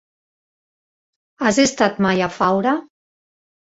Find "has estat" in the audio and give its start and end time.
1.45-2.03